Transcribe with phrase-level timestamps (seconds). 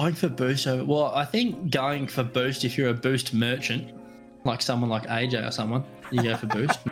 [0.00, 0.82] Going for boost over.
[0.82, 3.92] Well, I think going for boost if you're a boost merchant,
[4.46, 6.78] like someone like AJ or someone, you go for boost.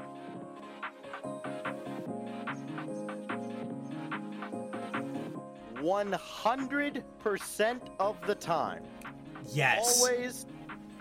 [5.80, 8.82] One hundred percent of the time.
[9.54, 10.02] Yes.
[10.02, 10.44] Always,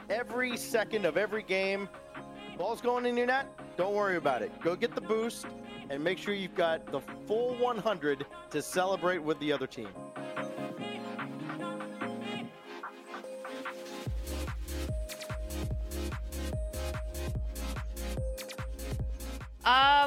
[0.10, 1.89] every second of every game.
[2.58, 3.48] Ball's going in your net.
[3.76, 4.58] Don't worry about it.
[4.62, 5.46] Go get the boost
[5.89, 9.89] and make sure you've got the full 100 to celebrate with the other team.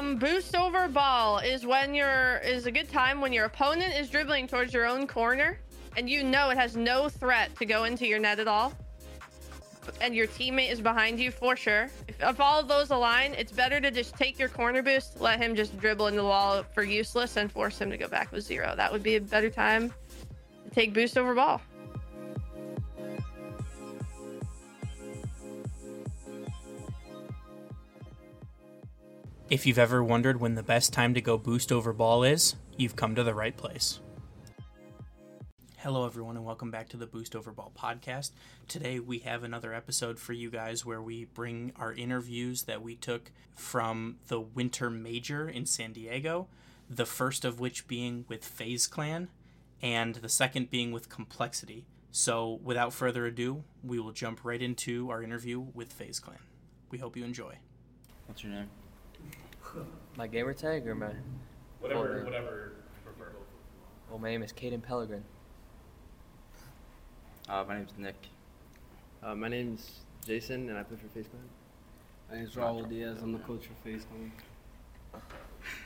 [0.01, 4.09] Um, boost over ball is when your is a good time when your opponent is
[4.09, 5.59] dribbling towards your own corner
[5.95, 8.73] and you know it has no threat to go into your net at all.
[9.99, 11.91] And your teammate is behind you for sure.
[12.07, 15.39] If, if all of those align, it's better to just take your corner boost, let
[15.39, 18.43] him just dribble into the wall for useless, and force him to go back with
[18.43, 18.73] zero.
[18.75, 19.93] That would be a better time
[20.63, 21.61] to take boost over ball.
[29.51, 32.95] If you've ever wondered when the best time to go boost over ball is, you've
[32.95, 33.99] come to the right place.
[35.75, 38.31] Hello, everyone, and welcome back to the Boost Over Ball podcast.
[38.69, 42.95] Today, we have another episode for you guys where we bring our interviews that we
[42.95, 46.47] took from the Winter Major in San Diego,
[46.89, 49.27] the first of which being with FaZe Clan,
[49.81, 51.83] and the second being with Complexity.
[52.09, 56.39] So, without further ado, we will jump right into our interview with FaZe Clan.
[56.89, 57.57] We hope you enjoy.
[58.27, 58.69] What's your name?
[60.17, 61.11] My gamer tag or my?
[61.79, 62.25] Whatever, Full name?
[62.25, 63.31] whatever you prefer.
[64.09, 65.21] Well, my name is Caden Pellegrin.
[67.49, 68.15] Uh, my name's Nick.
[69.23, 71.43] Uh, my name's Jason, and I play for FaZe Clan.
[72.29, 73.19] My name's Raul Diaz.
[73.21, 74.31] I'm the coach for FaZe Clan.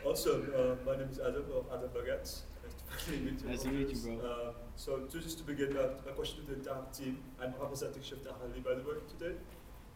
[0.05, 2.41] Also, uh, my name is Adam of Adam Baguettes.
[2.63, 3.47] Nice to meet you.
[3.49, 4.29] Nice to meet you, bro.
[4.29, 7.17] Uh, so, just to begin, uh, a question to the entire team.
[7.41, 9.35] I'm representing ShiftRLE, by the way, today.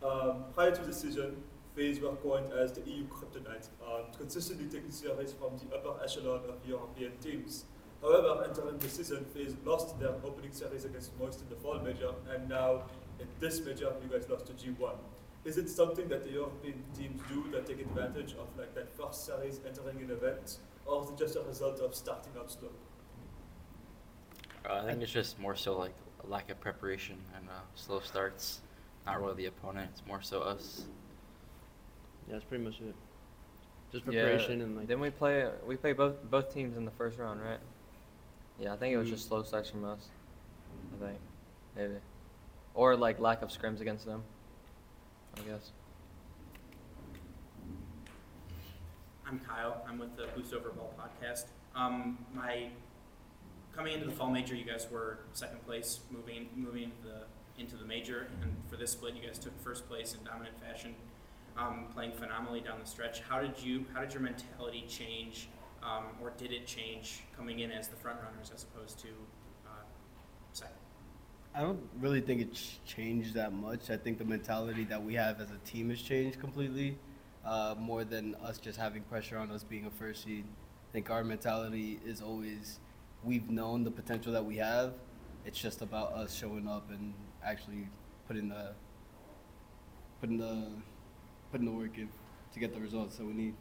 [0.04, 1.44] Um, prior to the season,
[1.80, 6.42] FaZe were coined as the EU kryptonite, um, consistently taking series from the upper echelon
[6.50, 7.64] of European teams.
[8.02, 12.12] However, entering the season, FaZe lost their opening series against Moist in the fall major,
[12.34, 12.84] and now
[13.18, 14.96] in this major, you guys lost to G1.
[15.46, 19.26] Is it something that the European teams do that take advantage of like that first
[19.26, 22.72] series entering an event, or is it just a result of starting out slow?
[24.70, 25.96] Uh, I think it's just more so like
[26.26, 28.60] lack of preparation and uh, slow starts.
[29.06, 29.92] Not really the opponent.
[29.94, 30.84] It's more so us.
[32.30, 32.96] Yeah, that's pretty much it.
[33.92, 34.88] Just Yeah, preparation and like.
[34.88, 35.50] Didn't we play?
[35.66, 37.60] We play both both teams in the first round, right?
[38.60, 40.10] Yeah, I think it was just slow starts from us.
[40.96, 41.20] I think,
[41.76, 41.94] maybe,
[42.76, 44.22] or like lack of scrims against them.
[45.38, 45.72] I guess.
[49.26, 49.84] I'm Kyle.
[49.88, 51.46] I'm with the Boost Over Ball podcast.
[51.76, 52.68] Um, my
[53.76, 57.76] coming into the fall major, you guys were second place, moving moving into the into
[57.76, 60.96] the major, and for this split, you guys took first place in dominant fashion,
[61.60, 63.22] um, playing phenomenally down the stretch.
[63.22, 63.86] How did you?
[63.94, 65.50] How did your mentality change,
[65.84, 69.08] um, or did it change coming in as the front runners as opposed to
[69.68, 69.84] uh,
[70.54, 70.76] second?
[71.54, 73.90] I don't really think it's changed that much.
[73.90, 76.98] I think the mentality that we have as a team has changed completely,
[77.44, 80.46] uh, more than us just having pressure on us being a first seed.
[80.90, 82.80] I think our mentality is always
[83.24, 84.94] we've known the potential that we have.
[85.46, 87.88] It's just about us showing up and actually
[88.28, 88.74] putting the
[90.22, 90.68] putting the
[91.52, 92.10] putting the work in
[92.54, 93.54] to get the results that we need.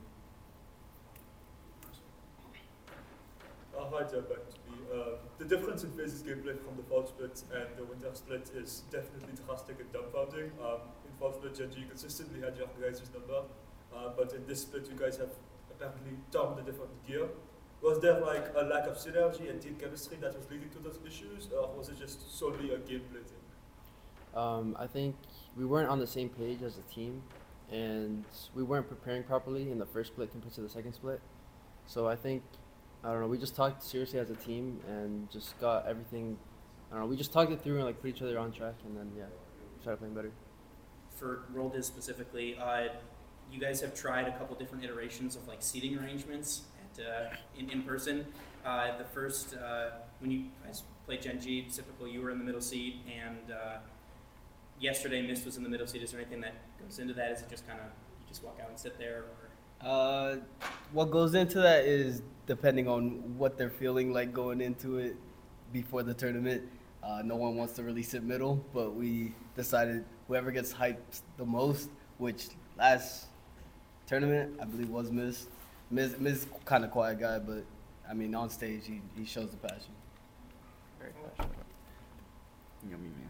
[3.79, 4.79] Uh, hi, Joe, back to me.
[4.93, 8.83] Uh, the difference in FaZe's gameplay from the fall split and the winter split is
[8.91, 10.51] definitely drastic and dumbfounding.
[10.61, 13.43] Um, in fall split, Gen.G consistently had your guys' number,
[13.95, 15.31] uh, but in this split, you guys have
[15.71, 17.29] apparently done a different gear.
[17.81, 20.99] Was there like a lack of synergy and team chemistry that was leading to those
[21.07, 23.45] issues, or was it just solely a gameplay thing?
[24.35, 25.15] Um, I think
[25.57, 27.23] we weren't on the same page as a team,
[27.73, 28.25] and
[28.55, 31.21] we weren't preparing properly in the first split compared to the second split.
[31.87, 32.43] So I think,
[33.05, 36.39] I don't know, we just talked seriously as a team and just got everything.
[36.91, 38.75] I don't know, we just talked it through and like put each other on track,
[38.87, 39.25] and then yeah,
[39.81, 40.33] started playing better.
[41.15, 42.89] for Raul Diaz specifically, uh,
[43.51, 46.63] you guys have tried a couple different iterations of like seating arrangements
[46.99, 48.27] at, uh, in, in person.
[48.65, 49.91] Uh, the first, uh,
[50.21, 53.79] when you guys played Gen G, typical, you were in the middle seat, and uh,
[54.81, 56.03] yesterday Mist was in the middle seat.
[56.03, 57.33] Is there anything that goes into that?
[57.33, 59.25] Is it just kind of you just walk out and sit there?
[59.83, 59.89] Or?
[59.89, 60.37] Uh,
[60.93, 65.17] what goes into that is depending on what they're feeling like going into it
[65.73, 66.63] before the tournament.
[67.03, 71.45] Uh, no one wants to really sit middle, but we decided whoever gets hyped the
[71.45, 73.27] most, which last
[74.07, 75.47] tournament I believe was Miz.
[75.91, 77.65] Miz, Miz kind of quiet guy, but
[78.09, 79.93] I mean on stage he, he shows the passion.
[80.99, 81.57] Very passionate.
[82.91, 83.28] Yummy man.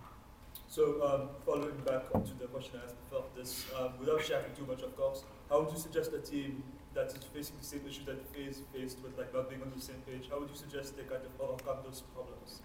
[0.79, 4.65] So, um, following back onto the question I asked before this, um, without sharing too
[4.65, 6.63] much, of course, how would you suggest a team
[6.95, 9.81] that is facing the same issue that FaZe faced with like not being on the
[9.81, 12.63] same page, how would you suggest they kind of overcome those problems?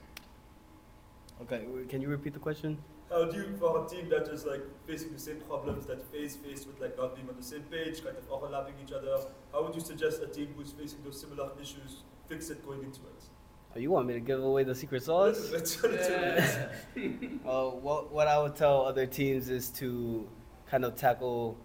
[1.41, 2.77] Okay, can you repeat the question?
[3.09, 6.35] How do you, for a team that is like facing the same problems that FaZe
[6.35, 9.63] faced with like not being on the same page, kind of overlapping each other, how
[9.63, 13.32] would you suggest a team who's facing those similar issues fix it going into it?
[13.75, 15.49] Oh, you want me to give away the secret sauce?
[15.53, 16.69] Let's turn it.
[17.43, 20.27] Well, what, what I would tell other teams is to
[20.67, 21.57] kind of tackle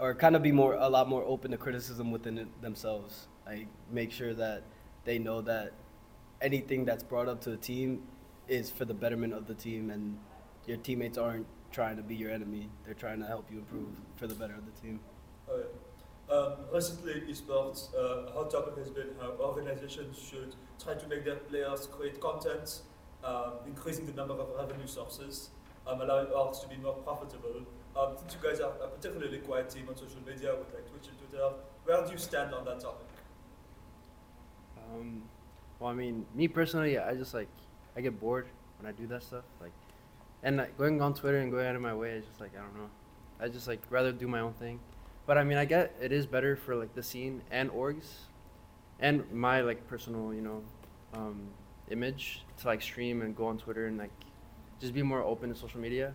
[0.00, 3.26] or kind of be more a lot more open to criticism within it themselves.
[3.46, 4.62] Like make sure that
[5.04, 5.72] they know that
[6.40, 8.02] anything that's brought up to the team
[8.46, 10.18] is for the betterment of the team and
[10.66, 12.68] your teammates aren't trying to be your enemy.
[12.84, 15.00] They're trying to help you improve for the better of the team.
[15.50, 15.64] Oh, yeah.
[16.30, 21.08] Um, recently, in esports, uh, a hot topic has been how organizations should try to
[21.08, 22.82] make their players create content,
[23.24, 25.50] um, increasing the number of revenue sources,
[25.86, 27.64] um, allowing orgs to be more profitable.
[27.96, 31.08] Um, since you guys are a particularly quiet team on social media with like Twitch
[31.08, 31.50] and Twitter,
[31.84, 33.06] where do you stand on that topic?
[34.76, 35.22] Um,
[35.80, 37.48] well, I mean, me personally, I just like
[37.96, 38.46] I get bored
[38.78, 39.44] when I do that stuff.
[39.62, 39.72] Like,
[40.42, 42.60] and like, going on Twitter and going out of my way is just like I
[42.60, 42.90] don't know.
[43.40, 44.78] I just like rather do my own thing.
[45.28, 48.06] But I mean, I get it is better for like the scene and orgs,
[48.98, 50.62] and my like personal, you know,
[51.12, 51.48] um,
[51.90, 54.10] image to like stream and go on Twitter and like
[54.80, 56.14] just be more open to social media.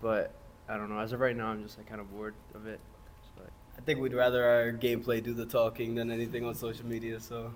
[0.00, 0.32] But
[0.68, 1.00] I don't know.
[1.00, 2.78] As of right now, I'm just like kind of bored of it.
[3.24, 6.86] So, like, I think we'd rather our gameplay do the talking than anything on social
[6.86, 7.52] media, so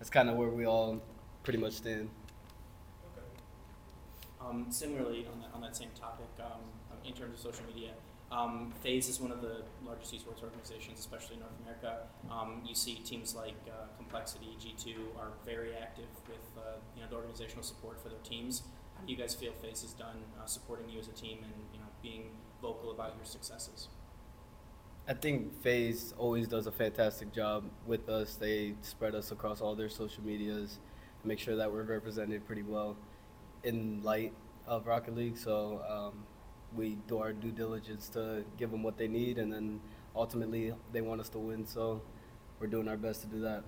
[0.00, 1.00] that's kind of where we all
[1.44, 2.10] pretty much stand.
[3.12, 3.26] Okay.
[4.40, 6.62] Um, similarly, on that, on that same topic, um,
[7.04, 7.92] in terms of social media,
[8.32, 12.06] um, FaZe is one of the largest esports organizations, especially in North America.
[12.30, 17.08] Um, you see teams like uh, Complexity, G2 are very active with uh, you know
[17.08, 18.62] the organizational support for their teams.
[18.96, 21.52] How do you guys feel FaZe has done uh, supporting you as a team and
[21.72, 22.30] you know being
[22.62, 23.88] vocal about your successes?
[25.08, 28.36] I think FaZe always does a fantastic job with us.
[28.36, 30.78] They spread us across all their social medias,
[31.24, 32.96] make sure that we're represented pretty well
[33.64, 34.32] in light
[34.68, 35.36] of Rocket League.
[35.36, 36.24] So um,
[36.76, 39.80] we do our due diligence to give them what they need, and then
[40.14, 41.66] ultimately they want us to win.
[41.66, 42.02] So
[42.58, 43.64] we're doing our best to do that.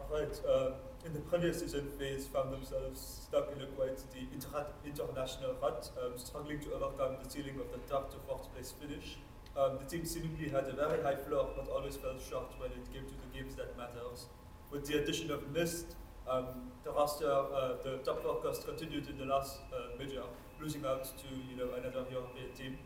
[0.00, 0.70] Alright, uh,
[1.04, 5.90] in the previous season, FaZe found themselves stuck in a quite the inter- international rut,
[6.02, 9.18] um, struggling to overcome the ceiling of the third to fourth place finish.
[9.56, 12.92] Um, the team seemingly had a very high floor, but always fell short when it
[12.92, 14.26] came to the games that matters.
[14.70, 15.96] With the addition of Mist,
[16.28, 16.46] um,
[16.84, 20.22] the roster, uh, the top forecast continued in the last uh, major,
[20.60, 22.78] losing out to you know another European team.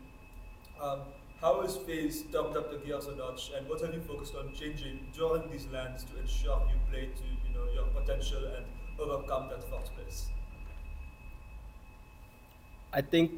[0.81, 1.01] Um,
[1.39, 4.53] how has FaZe turned up the gears a notch, and what have you focused on
[4.53, 8.65] changing during these lands to ensure you play to you know your potential and
[8.99, 10.27] overcome that fourth place?
[12.93, 13.31] I think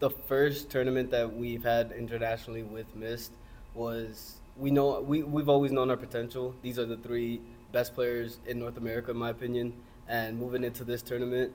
[0.00, 3.32] the first tournament that we've had internationally with Mist
[3.74, 6.54] was we know we we've always known our potential.
[6.62, 7.40] These are the three
[7.72, 9.74] best players in North America, in my opinion.
[10.08, 11.52] And moving into this tournament,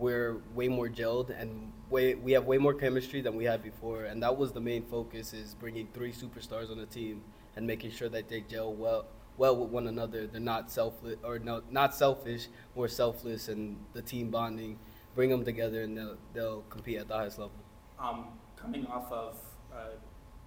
[0.00, 4.04] we're way more gelled and way we have way more chemistry than we had before.
[4.04, 7.22] And that was the main focus: is bringing three superstars on the team
[7.56, 9.06] and making sure that they gel well
[9.36, 10.26] well with one another.
[10.26, 14.78] They're not selfless or no, not selfish, more selfless, and the team bonding.
[15.14, 17.52] Bring them together, and they'll they'll compete at the highest level.
[17.98, 19.36] Um, coming off of
[19.72, 19.96] uh,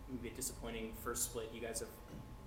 [0.10, 1.90] maybe a disappointing first split, you guys have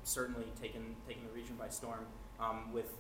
[0.03, 2.07] certainly taken taken the region by storm.
[2.41, 2.93] Um, with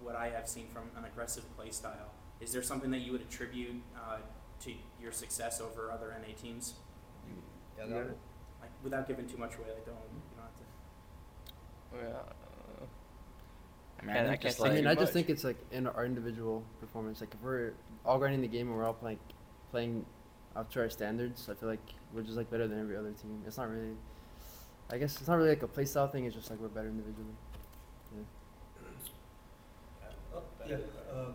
[0.00, 3.20] what I have seen from an aggressive play style, is there something that you would
[3.22, 4.18] attribute uh,
[4.62, 6.74] to your success over other NA teams?
[7.78, 8.02] Yeah, Yeah.
[8.60, 10.64] Like without giving too much away, like don't you don't have to.
[11.92, 12.34] Well,
[14.00, 15.86] I mean, I I think just can't I mean, I just think it's like in
[15.86, 17.20] our individual performance.
[17.20, 17.72] Like if we're
[18.04, 19.18] all grinding the game and we're all playing,
[19.70, 20.06] playing
[20.56, 23.42] up to our standards, I feel like we're just like better than every other team.
[23.46, 23.96] It's not really,
[24.90, 26.24] I guess it's not really like a playstyle thing.
[26.24, 27.34] It's just like we're better individually.
[30.34, 30.76] Oh, yeah.
[31.12, 31.34] Um,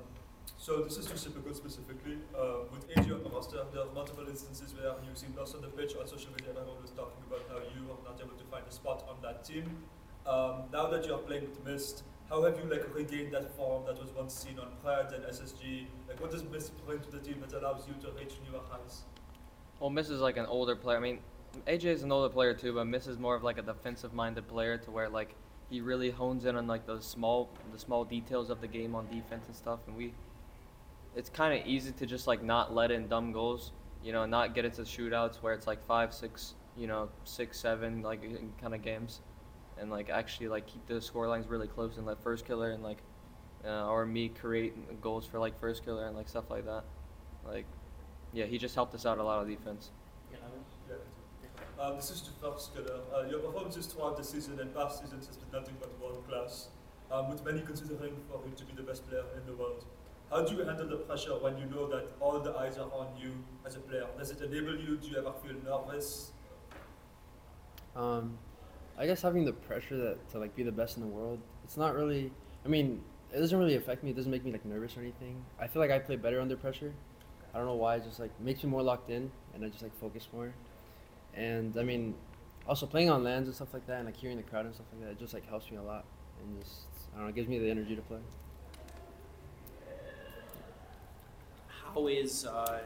[0.65, 2.17] so this is Sypical specifically.
[2.33, 5.93] Uh, with the roster, there are multiple instances where you seem lost on the pitch.
[5.95, 8.63] On social media, and everyone was talking about how you are not able to find
[8.67, 9.65] a spot on that team.
[10.25, 13.85] Um, now that you are playing with Mist, how have you like regained that form
[13.85, 15.85] that was once seen on Pride and SSG?
[16.09, 19.03] Like, what does Mist bring to the team that allows you to reach newer heights?
[19.79, 20.97] Well, Mist is like an older player.
[20.97, 21.19] I mean,
[21.67, 24.79] AJ is an older player too, but Mist is more of like a defensive-minded player
[24.79, 25.35] to where like
[25.69, 29.05] he really hones in on like the small, the small details of the game on
[29.11, 29.81] defense and stuff.
[29.85, 30.11] And we,
[31.15, 33.71] it's kind of easy to just like not let in dumb goals,
[34.03, 38.01] you know, not get into shootouts where it's like five, six, you know, six, seven,
[38.01, 38.21] like
[38.61, 39.21] kind of games,
[39.79, 42.99] and like actually like keep the score lines really close and let Firstkiller and like,
[43.65, 46.83] uh, or me create goals for like Firstkiller and like stuff like that,
[47.45, 47.65] like
[48.33, 49.91] yeah, he just helped us out a lot of defense.
[51.77, 53.01] Um, this is the Firstkiller.
[53.13, 56.69] Uh, your performances throughout the season and past seasons has been nothing but world class,
[57.11, 59.83] um, with many considering for him to be the best player in the world.
[60.29, 63.07] How do you handle the pressure when you know that all the eyes are on
[63.17, 63.31] you
[63.65, 64.07] as a player?
[64.17, 64.97] Does it enable you?
[64.97, 66.31] Do you ever feel nervous?
[67.95, 68.37] Um,
[68.97, 71.77] I guess having the pressure that to like be the best in the world, it's
[71.77, 72.31] not really.
[72.65, 73.01] I mean,
[73.33, 74.11] it doesn't really affect me.
[74.11, 75.43] It doesn't make me like nervous or anything.
[75.59, 76.93] I feel like I play better under pressure.
[77.53, 77.95] I don't know why.
[77.95, 80.53] It just like makes me more locked in, and I just like focus more.
[81.35, 82.15] And I mean,
[82.67, 84.87] also playing on lands and stuff like that, and like hearing the crowd and stuff
[84.91, 86.03] like that, it just like helps me a lot,
[86.41, 88.19] and just I don't know, it gives me the energy to play.
[91.95, 92.79] Is uh,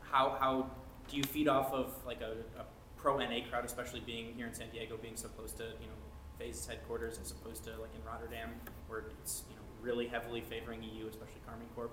[0.00, 0.70] how how
[1.08, 2.64] do you feed off of like a, a
[2.96, 5.94] pro NA crowd, especially being here in San Diego, being so close to you know
[6.40, 8.50] FaZe's headquarters as opposed to like in Rotterdam,
[8.88, 11.92] where it's you know really heavily favoring EU, especially Karmine Corp.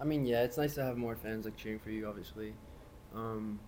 [0.00, 2.52] I mean, yeah, it's nice to have more fans like cheering for you, obviously.
[3.14, 3.58] Um,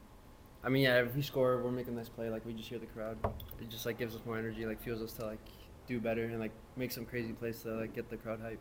[0.62, 2.31] I mean, yeah, if we score, we're making nice play.
[2.31, 3.19] Like we just hear the crowd,
[3.61, 5.41] it just like gives us more energy, like fuels us to like
[5.87, 8.61] do better and like make some crazy plays to like get the crowd hype.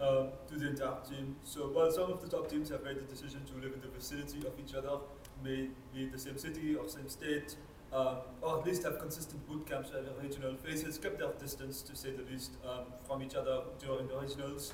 [0.00, 1.36] Uh, to the entire team.
[1.44, 3.88] So while some of the top teams have made the decision to live in the
[3.88, 4.98] vicinity of each other,
[5.42, 7.56] may be the same city or same state,
[7.92, 11.82] um, or at least have consistent boot camps at the regional phases, kept their distance
[11.82, 14.72] to say the least um, from each other during the regionals.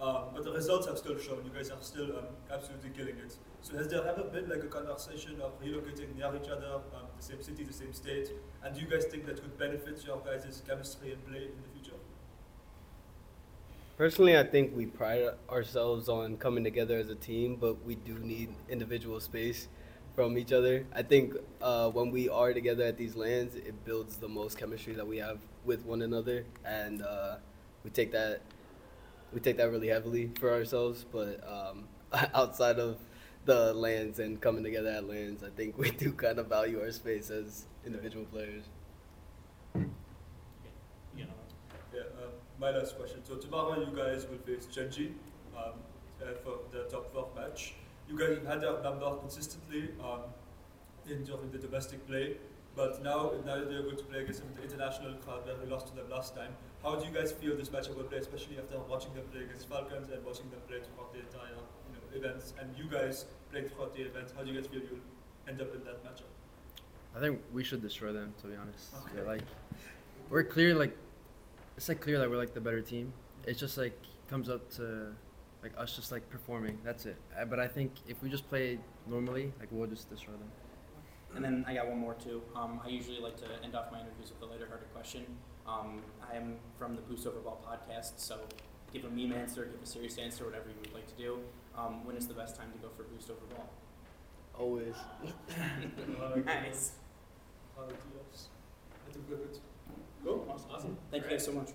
[0.00, 3.36] Um, but the results have still shown you guys are still um, absolutely killing it.
[3.60, 7.22] So has there ever been like a conversation of relocating near each other, um, the
[7.22, 8.30] same city, the same state?
[8.64, 11.68] And do you guys think that could benefit your guys' chemistry and play in the
[11.74, 11.89] future?
[14.00, 18.18] Personally, I think we pride ourselves on coming together as a team, but we do
[18.18, 19.68] need individual space
[20.14, 20.86] from each other.
[20.94, 24.94] I think uh, when we are together at these lands, it builds the most chemistry
[24.94, 27.36] that we have with one another, and uh,
[27.84, 28.40] we take that
[29.34, 31.04] we take that really heavily for ourselves.
[31.04, 31.86] But um,
[32.34, 32.96] outside of
[33.44, 36.90] the lands and coming together at lands, I think we do kind of value our
[36.90, 38.64] space as individual players.
[39.74, 41.34] You know,
[41.92, 43.24] Yeah, um, my last question.
[43.24, 45.12] So tomorrow you guys will face Gen.G
[45.56, 45.72] um,
[46.20, 47.74] uh, for the top four match.
[48.08, 50.20] You guys have had their number consistently um,
[51.08, 52.36] in during the domestic play,
[52.76, 55.86] but now now that you're going to play against the international crowd where we lost
[55.88, 56.52] to them last time.
[56.82, 59.68] How do you guys feel this matchup will play, especially after watching them play against
[59.68, 61.56] Falcons and watching them play throughout the entire
[61.88, 64.32] you know, events, and you guys playing throughout the event?
[64.36, 65.04] How do you guys feel you'll
[65.48, 66.30] end up in that matchup?
[67.16, 68.94] I think we should destroy them, to be honest.
[68.94, 69.18] Okay.
[69.18, 69.42] Yeah, like
[70.30, 70.96] we're clear, like
[71.80, 73.10] it's like clear that we're like the better team.
[73.46, 75.14] It's just like comes up to
[75.62, 76.76] like us just like performing.
[76.84, 77.16] That's it.
[77.34, 80.50] Uh, But I think if we just play normally, like we'll just destroy them.
[81.34, 82.42] And then I got one more too.
[82.54, 85.24] Um, I usually like to end off my interviews with a lighter-hearted question.
[85.66, 88.40] Um, I am from the Boost Over Ball podcast, so
[88.92, 91.38] give a meme answer, give a serious answer, whatever you would like to do.
[91.78, 93.70] Um, when is the best time to go for Boost Over Ball?
[94.58, 94.96] Always.
[96.44, 96.92] nice.
[97.78, 98.48] Yes.
[100.24, 100.46] Cool.
[100.70, 100.96] Awesome.
[101.10, 101.70] Thank you guys so much.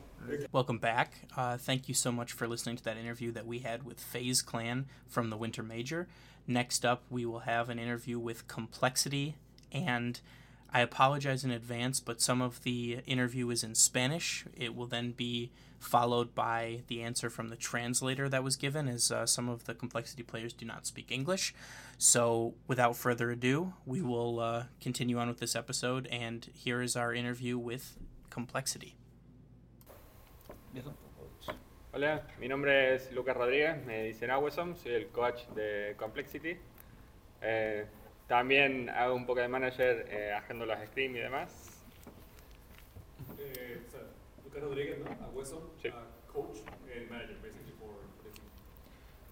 [0.51, 1.13] Welcome back.
[1.35, 4.41] Uh, thank you so much for listening to that interview that we had with FaZe
[4.41, 6.07] Clan from the Winter Major.
[6.47, 9.35] Next up, we will have an interview with Complexity,
[9.71, 10.19] and
[10.71, 14.45] I apologize in advance, but some of the interview is in Spanish.
[14.55, 19.11] It will then be followed by the answer from the translator that was given, as
[19.11, 21.53] uh, some of the Complexity players do not speak English.
[21.97, 26.95] So, without further ado, we will uh, continue on with this episode, and here is
[26.95, 27.97] our interview with
[28.35, 28.93] Complexity.
[31.93, 36.57] Hola, mi nombre es Lucas Rodríguez, me dicen Awesom, soy el coach de Complexity.
[37.41, 37.85] Eh,
[38.27, 41.81] también hago un poco de manager, eh, agendo las streams y demás.
[43.89, 43.99] So,
[44.43, 45.45] Lucas Rodriguez, no?
[45.81, 45.87] Sí.
[45.87, 45.93] uh,
[46.27, 46.57] coach
[46.93, 47.87] and manager, basically, for,
[48.17, 48.49] for the team.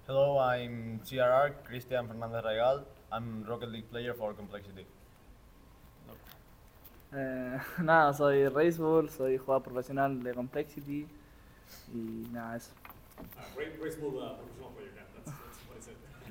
[0.07, 2.85] Hello, I'm CRR, Cristian Fernandez Regal.
[3.11, 4.85] I'm Rocket League player for Complexity.
[7.15, 11.05] Eh, nada, soy Racebull, soy jugador profesional de Complexity
[11.93, 12.71] y nada, eso.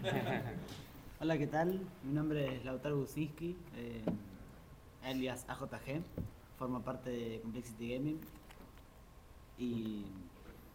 [1.20, 1.80] Hola, ¿qué tal?
[2.02, 4.02] Mi nombre es Lautaro Gusinski, eh,
[5.04, 6.02] alias AJG,
[6.58, 8.20] forma parte de Complexity Gaming
[9.58, 10.04] y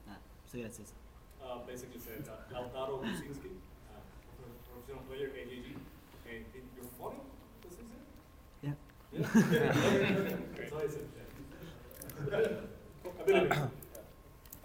[0.05, 0.93] nada, soy gracioso.
[1.41, 3.99] Uh, basically said uh, Lautaro Kuczynski, uh,
[4.37, 5.75] pro- professional player, AJG.
[6.27, 7.19] And and you're funny?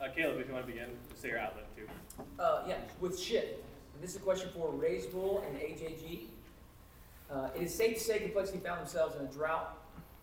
[0.03, 1.87] Uh, Caleb, if you want to begin, just say your outlet too.
[2.39, 3.65] Uh, yeah, with shit.
[4.01, 6.25] This is a question for Reysbull and AJG.
[7.31, 9.79] Uh, it is safe to say Complexity found themselves in a drought,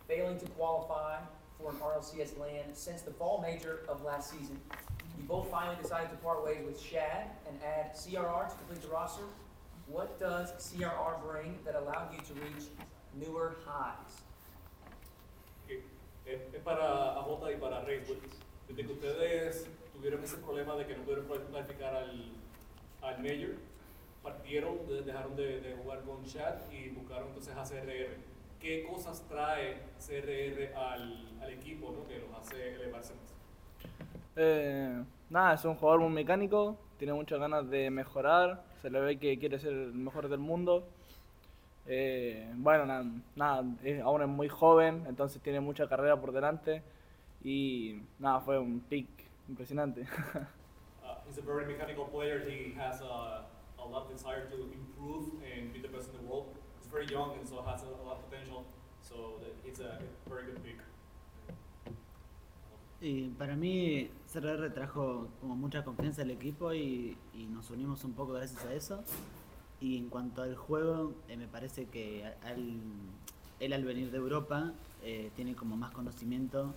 [0.06, 1.18] failing to qualify
[1.58, 4.60] for an RLCS land since the fall major of last season.
[5.16, 8.88] You both finally decided to part ways with Shad and add CRR to complete the
[8.88, 9.24] roster.
[9.86, 12.68] What does CRR bring that allowed you to reach
[13.14, 14.22] newer highs?
[15.66, 15.82] que
[16.26, 18.18] es, es para AJ y para Red Bull.
[18.68, 22.32] Desde que ustedes tuvieron ese problema de que no pudieron clasificar al,
[23.02, 23.56] al Major,
[24.22, 28.16] partieron, de- dejaron de, de jugar con Chat y buscaron entonces a CRR.
[28.60, 32.06] ¿Qué cosas trae CRR al, al equipo ¿no?
[32.06, 33.90] que los hace elevarse más?
[34.36, 39.18] Eh, nada, es un jugador muy mecánico, tiene muchas ganas de mejorar, se le ve
[39.18, 40.86] que quiere ser el mejor del mundo.
[41.86, 43.04] Eh, bueno, nada,
[43.36, 46.82] nada, es- aún es muy joven, entonces tiene mucha carrera por delante
[47.42, 49.08] y nada, fue un pick
[49.48, 50.06] impresionante.
[51.02, 52.38] Uh, he's a very mechanical player.
[52.48, 53.44] He has a,
[53.78, 56.46] a lot of desire to improve and be the best in the world.
[56.78, 58.64] He's very young and so has a, a lot of potential.
[59.02, 60.76] So it's a very good pick.
[63.00, 68.12] Y para mí, CRR trajo como mucha confianza al equipo y, y nos unimos un
[68.12, 69.02] poco gracias a eso.
[69.80, 72.80] Y en cuanto al juego, eh, me parece que al,
[73.60, 74.72] él al venir de Europa
[75.02, 76.74] eh, tiene como más conocimiento.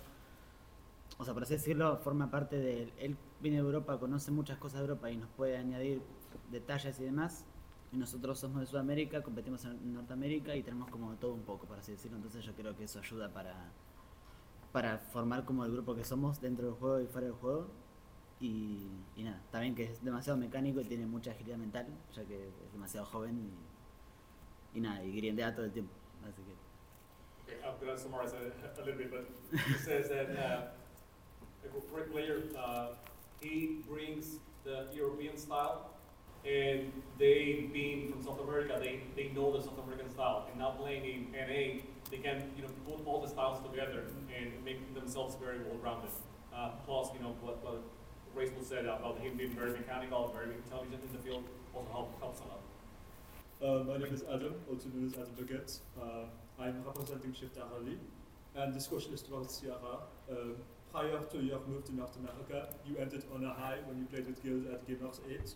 [1.18, 2.92] O sea, por así decirlo, forma parte de él.
[2.98, 6.02] Él viene de Europa, conoce muchas cosas de Europa y nos puede añadir
[6.50, 7.44] detalles y demás.
[7.92, 11.78] Y nosotros somos de Sudamérica, competimos en Norteamérica y tenemos como todo un poco, por
[11.78, 12.16] así decirlo.
[12.16, 13.54] Entonces yo creo que eso ayuda para,
[14.72, 17.68] para formar como el grupo que somos dentro del juego y fuera del juego.
[18.44, 22.48] Y, y nada, también que es demasiado mecánico y tiene mucha agilidad mental, ya que
[22.48, 25.94] es demasiado joven y, y nada, y grindea todo el tiempo.
[26.22, 26.52] Así que
[27.46, 29.26] Okay, I'm going to summarize a, a little bit, but
[29.66, 30.62] he says that uh,
[31.64, 32.88] a great player, uh,
[33.40, 35.90] he brings the European style,
[36.44, 40.70] and they being from South America, they, they know the South American style, and now
[40.70, 45.34] playing in NA, they can you know put all the styles together and make themselves
[45.36, 46.10] very well rounded.
[46.54, 47.23] Uh, plus, you know
[48.64, 52.40] Reysbull said about him being very mechanical, very intelligent in the field, also help, helps
[52.40, 52.60] a lot.
[53.62, 55.78] Uh, my name is Adam, also known as Adam Baguette.
[56.00, 57.96] Uh, I'm representing ShiftRLE,
[58.56, 60.00] and this question is towards CRR.
[60.30, 60.56] Um,
[60.92, 64.26] prior to your move to North America, you ended on a high when you played
[64.26, 65.54] with Guild at Gamers 8.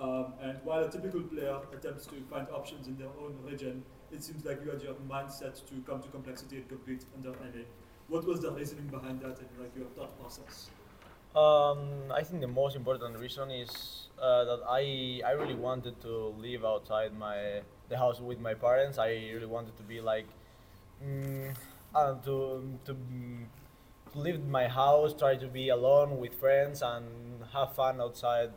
[0.00, 4.24] Um, and while a typical player attempts to find options in their own region, it
[4.24, 7.64] seems like you had your mindset to come to complexity and compete under NA.
[8.08, 10.70] What was the reasoning behind that and like your thought process?
[11.34, 16.34] Um, I think the most important reason is uh, that I I really wanted to
[16.38, 18.98] live outside my the house with my parents.
[18.98, 20.26] I really wanted to be like
[21.04, 21.54] mm,
[21.94, 22.96] I to to
[24.12, 27.06] to leave my house, try to be alone with friends, and
[27.52, 28.50] have fun outside,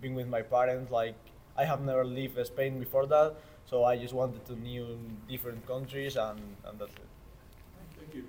[0.00, 0.90] being with my parents.
[0.90, 1.16] Like
[1.56, 3.34] I have never lived in Spain before that,
[3.66, 4.86] so I just wanted to new
[5.28, 7.08] different countries, and, and that's it.
[7.98, 8.24] Thank you.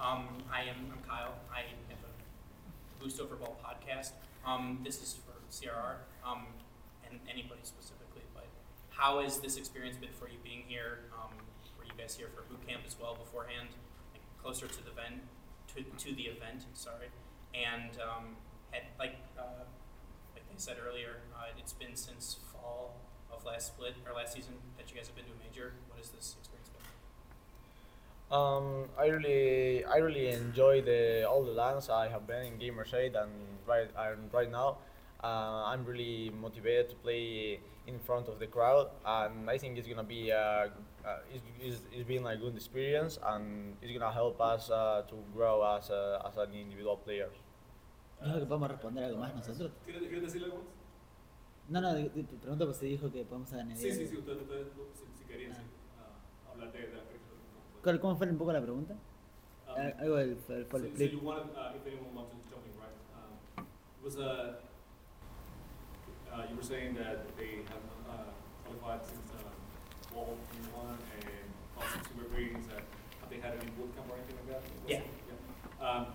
[0.00, 1.36] Um, I am I'm Kyle.
[1.52, 4.12] I have a Boost Over Ball podcast.
[4.46, 6.46] Um, this is for CRR um,
[7.04, 8.22] and anybody specifically.
[8.32, 8.46] But
[8.88, 11.00] how has this experience been for you being here?
[11.12, 11.36] Um,
[11.76, 13.68] were you guys here for boot camp as well beforehand,
[14.14, 15.20] like closer to the event,
[15.76, 16.64] to, to the event?
[16.72, 17.12] Sorry,
[17.52, 18.36] and um,
[18.70, 19.68] had like uh,
[20.32, 22.96] like they said earlier, uh, it's been since fall
[23.30, 25.74] of last split or last season that you guys have been to a major.
[25.92, 26.59] What is this experience?
[28.30, 32.94] Um, I really, I really enjoy the all the lands I have been in Gamers
[32.94, 33.30] 8 and
[33.66, 34.78] right, and right now,
[35.24, 39.88] uh, I'm really motivated to play in front of the crowd, and I think it's
[39.88, 40.68] gonna be, uh, uh,
[41.34, 45.64] it's, it's, it's been a good experience, and it's gonna help us uh, to grow
[45.76, 47.30] as a, as an individual player.
[48.22, 49.72] ¿Dijo que podemos responder algo más nosotros?
[49.84, 50.66] ¿Quieres, ¿quieres decirle algo más?
[51.68, 53.76] No, no, de- de- te pregunto porque se dijo que podemos añadir.
[53.76, 55.62] Sí, sí, sí, ustedes, ustedes si, si querían sí,
[55.98, 56.78] ah, hablar de,
[57.82, 58.94] ¿Cómo fue un poco la pregunta?
[59.66, 62.92] Um, Al- Algo del el uh, if anyone wanted to jump in, right?
[63.16, 63.66] Um,
[64.04, 64.58] was a,
[66.30, 68.28] uh, you were saying that they have uh,
[68.64, 72.66] qualified since uh, 21 and also super ratings.
[72.68, 72.84] That,
[73.20, 74.62] have they had any boot camp or anything like that?
[74.86, 75.00] Yeah.
[75.28, 75.80] yeah.
[75.80, 76.06] Um,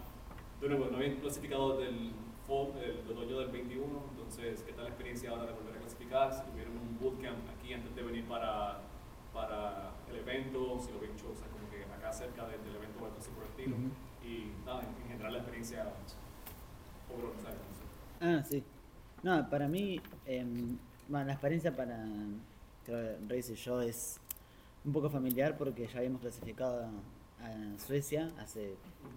[0.62, 2.12] de nuevo, no habían clasificado del,
[2.48, 5.80] fall, del, del otoño del 21, entonces, ¿qué tal la experiencia ahora de volver a
[5.80, 6.34] clasificar?
[6.34, 8.82] Si tuvieron un bootcamp aquí antes de venir para,
[9.36, 12.78] para el evento, si lo habían hecho, o sea, como que acá cerca del, del
[12.78, 13.76] evento o algo así por el estilo.
[14.24, 15.86] Y nada, en, en general la experiencia,
[17.14, 17.60] overall, ¿sabes?
[18.22, 18.64] Ah, sí.
[19.22, 20.78] No, para mí, em,
[21.10, 22.06] bueno, la experiencia para
[22.86, 24.20] creo, que Reis y yo es
[24.86, 26.90] un poco familiar porque ya habíamos clasificado a,
[27.78, 28.76] Suecia hace,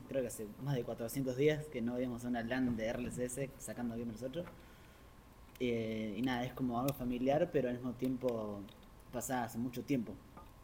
[0.09, 3.96] creo que hace más de 400 días que no habíamos una LAN de RLCS sacando
[3.96, 4.44] Gamers 8.
[5.61, 8.61] Eh, y nada, es como algo familiar, pero al mismo tiempo
[9.12, 10.14] pasa hace mucho tiempo.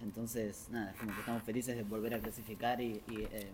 [0.01, 3.51] Entonces, nada, es como que estamos felices de volver a clasificar y, y eh,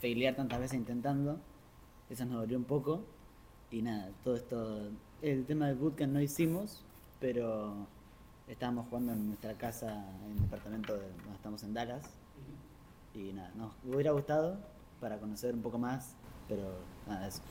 [0.00, 1.38] failear tantas veces intentando.
[2.08, 3.04] Esa nos dolió un poco.
[3.70, 4.90] Y nada, todo esto.
[5.22, 6.84] El tema del bootcamp no hicimos,
[7.20, 7.86] pero
[8.48, 12.02] estábamos jugando en nuestra casa, en el departamento de, donde estamos en Dallas.
[13.14, 14.58] Y nada, nos hubiera gustado
[15.00, 16.14] para conocer un poco más,
[16.48, 16.62] pero
[17.06, 17.42] nada, eso.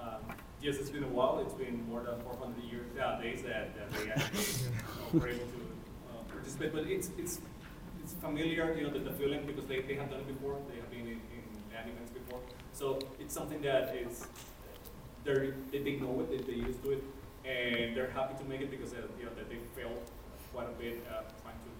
[0.00, 1.40] Um, yes, it's been a while.
[1.44, 5.46] It's been more than 400 years, yeah, days that, that they actually uh, were able
[5.46, 5.62] to
[6.10, 6.72] uh, participate.
[6.72, 7.40] But it's it's
[8.02, 10.56] it's familiar, you know, the, the feeling because they, they have done it before.
[10.70, 11.42] They have been in, in
[11.88, 12.40] events before.
[12.72, 14.26] So it's something that is
[15.24, 17.04] they they know it, they they used to it,
[17.44, 20.02] and they're happy to make it because uh, you know that they failed
[20.52, 21.70] quite a bit uh, trying to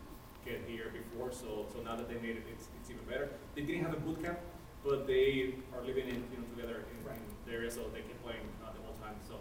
[0.45, 1.33] get here before.
[1.33, 3.29] So so now that they made it, it's it's even better.
[3.55, 4.39] They didn't have a boot camp,
[4.85, 8.23] but they are living in you know together in, in the area, so they keep
[8.23, 9.17] playing uh, the whole time.
[9.27, 9.35] So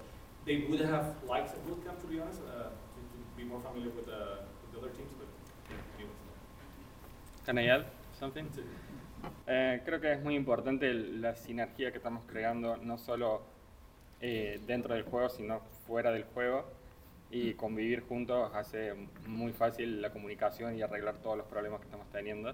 [0.45, 3.61] they would have liked a boot camp to be honest, uh, to, to be more
[3.61, 5.27] familiar with the, with the other teams, but
[5.97, 6.15] anyways.
[7.45, 7.85] Can I add
[8.19, 8.47] something?
[9.47, 13.41] Eh, creo que es muy importante la sinergia que estamos creando, no solo
[14.21, 16.65] eh, dentro del juego, sino fuera del juego.
[17.31, 18.93] Y convivir juntos hace
[19.27, 22.53] muy fácil la comunicación y arreglar todos los problemas que estamos teniendo.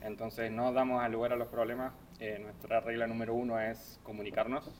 [0.00, 1.92] Entonces no damos lugar a los problemas.
[2.20, 4.70] Eh, nuestra regla número uno es comunicarnos.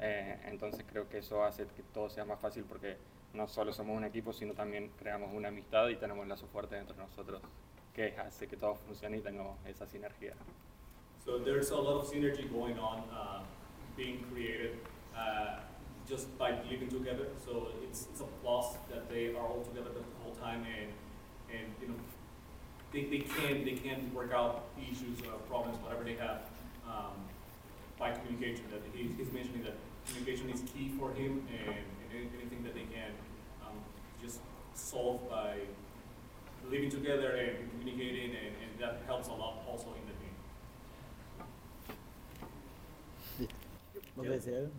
[0.00, 2.96] Eh, entonces creo que eso hace que todo sea más fácil porque
[3.34, 6.96] no solo somos un equipo, sino también creamos una amistad y tenemos lazos fuertes entre
[6.96, 7.40] nosotros,
[7.94, 10.34] que hace que todo funcione y tengamos esa sinergia.
[11.24, 13.42] So there's a lot of synergy going on, uh,
[13.96, 14.78] being created
[15.14, 15.60] uh,
[16.08, 17.28] just by living together.
[17.44, 20.92] So it's, it's a plus that they are all together the whole time, and
[21.48, 21.98] and you know
[22.92, 26.42] they, they can they can work out issues, uh, problems, whatever they have
[26.88, 27.16] um,
[27.98, 28.64] by communication.
[28.70, 31.76] That he, he's mentioning that communication is key for him, and,
[32.12, 33.12] and anything that they can
[33.62, 33.76] um,
[34.22, 34.40] just
[34.74, 35.58] solve by
[36.70, 40.14] living together and communicating, and, and that helps a lot also in the
[43.46, 43.48] team.
[44.16, 44.70] ¿Vos querés decir?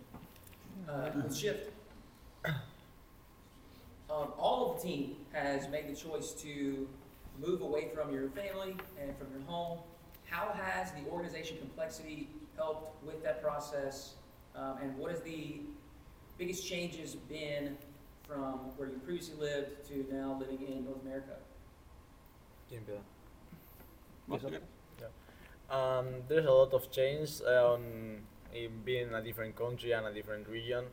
[0.88, 1.70] Uh, shift.
[4.10, 6.88] Um, all of the team has made the choice to
[7.38, 9.78] move away from your family and from your home.
[10.30, 14.14] How has the organization complexity helped with that process?
[14.54, 15.60] Um, and what has the
[16.36, 17.76] biggest changes been
[18.26, 21.36] from where you previously lived to now living in North America?
[25.70, 28.22] Um, there's a lot of change uh, on
[28.54, 30.84] in being in a different country and a different region.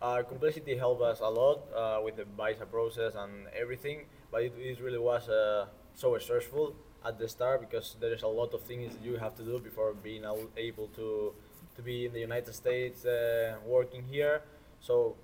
[0.00, 4.52] Uh, complexity helped us a lot uh, with the visa process and everything, but it,
[4.58, 6.74] it really was uh, so stressful
[7.04, 9.94] at the start because there is a lot of things you have to do before
[9.94, 10.24] being
[10.56, 11.32] able to
[11.76, 14.42] to be in the United States uh, working here.
[14.80, 15.14] So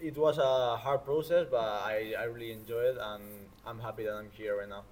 [0.00, 3.22] it was a hard process, but I, I really enjoyed it and
[3.66, 4.84] I'm happy that I'm here right now.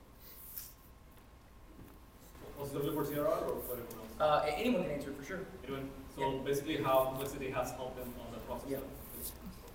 [2.58, 4.20] Was it for CRR or for everyone else?
[4.20, 5.40] Uh, anyone can answer for sure.
[5.64, 5.88] Anyone?
[6.16, 8.70] So basically how complexity has helped them on the process.
[8.70, 8.78] Yeah.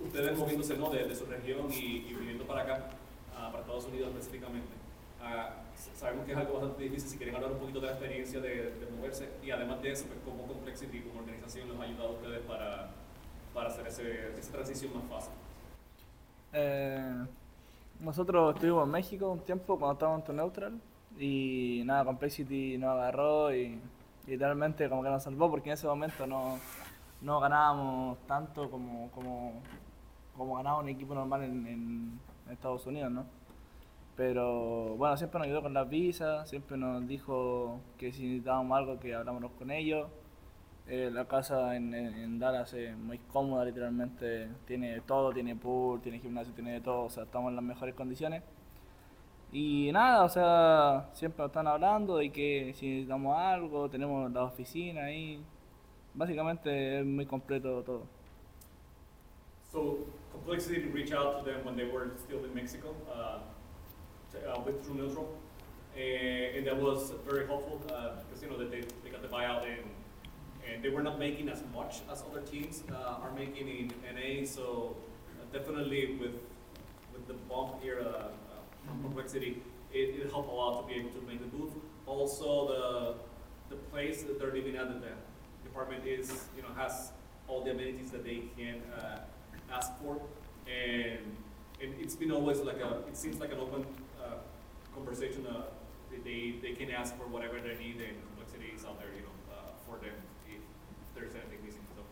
[0.04, 0.90] Ustedes moviéndose ¿no?
[0.90, 2.90] de, de su región y, y viniendo para acá,
[3.36, 4.81] ah, para Estados Unidos específicamente.
[5.24, 5.54] Ah,
[5.96, 8.72] sabemos que es algo bastante difícil si quieren hablar un poquito de la experiencia de,
[8.72, 12.12] de moverse y además de eso, pues cómo Complexity como organización los ha ayudado a
[12.14, 12.90] ustedes para,
[13.54, 15.34] para hacer ese, esa transición más fácil.
[16.54, 17.26] Eh,
[18.00, 20.82] nosotros estuvimos en México un tiempo cuando estábamos en neutral
[21.20, 23.80] y nada, Complexity nos agarró y
[24.26, 26.58] literalmente como que nos salvó porque en ese momento no,
[27.22, 29.62] no ganábamos tanto como, como,
[30.36, 33.26] como ganaba un equipo normal en, en Estados Unidos, ¿no?
[34.22, 39.00] Pero bueno, siempre nos ayudó con las visas, siempre nos dijo que si necesitábamos algo
[39.00, 40.08] que habláramos con ellos.
[40.88, 46.20] Eh, la casa en, en- Dallas es muy cómoda, literalmente tiene todo, tiene pool, tiene
[46.20, 48.44] gimnasio, tiene de todo, o sea, estamos en las mejores condiciones.
[49.52, 55.06] Y nada, o sea, siempre están hablando de que si necesitamos algo, tenemos la oficina
[55.06, 55.44] ahí.
[56.14, 58.04] Básicamente es muy completo todo.
[59.72, 59.98] So
[60.32, 63.61] Complexity reached out to them when they were still in Mexico uh, to,
[64.36, 65.38] uh, with True Neutral,
[65.96, 69.28] and, and that was very helpful uh, because you know that they, they got the
[69.28, 69.90] buyout and
[70.70, 74.46] and they were not making as much as other teams uh, are making in NA.
[74.46, 74.96] So
[75.40, 76.40] uh, definitely with
[77.14, 78.30] with the bump here uh, uh,
[78.86, 81.74] from Complexity, it, it helped a lot to be able to make the move.
[82.06, 83.16] Also
[83.70, 85.08] the the place that they're living at, the
[85.64, 87.12] department is you know has
[87.48, 89.20] all the amenities that they can uh,
[89.72, 90.22] ask for,
[90.68, 91.20] and
[91.82, 94.11] and it's been always like a it seems like an open uh,
[94.94, 95.46] conversation.
[95.48, 95.64] Uh,
[96.26, 99.36] they they can ask for whatever they need, and complexity is out there, you know,
[99.52, 100.16] uh, for them
[100.48, 100.62] if
[101.16, 101.86] there's anything missing.
[101.96, 102.04] So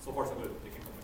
[0.00, 0.50] so far so good.
[0.64, 1.02] They can come back.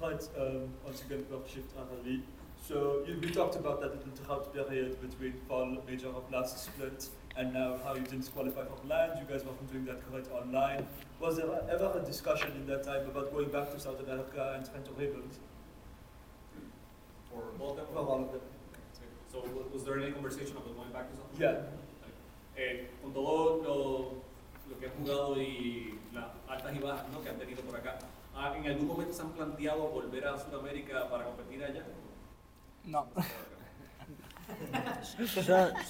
[0.00, 2.22] Alright, um, once again, we'll shift Ali.
[2.66, 6.58] So you, we talked about that in the drought period between fall major of last
[6.64, 9.12] split and now how you didn't qualify for land.
[9.18, 10.86] You guys weren't doing that correct online.
[11.20, 14.64] Was there ever a discussion in that time about going back to South America and
[14.64, 15.36] trying to rebuild?
[17.30, 17.86] For all of them?
[17.92, 18.40] For all of them.
[19.30, 21.40] So wa- was there any conversation about going back to something?
[21.40, 21.66] Yeah.
[22.56, 27.22] Eh, con todo lo, lo que han jugado y las altas y bajas ¿no?
[27.22, 27.98] que han tenido por acá,
[28.56, 31.84] ¿en algún momento se han planteado volver a Sudamérica para competir allá?
[32.84, 33.06] No.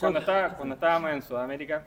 [0.01, 1.85] Cuando, estaba, cuando estábamos en Sudamérica,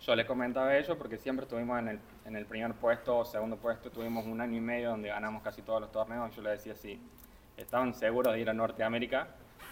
[0.00, 3.56] yo les comentaba eso porque siempre estuvimos en el, en el primer puesto o segundo
[3.56, 6.52] puesto, tuvimos un año y medio donde ganamos casi todos los torneos y yo les
[6.64, 7.00] decía si
[7.58, 9.28] estaban seguros de ir a Norteamérica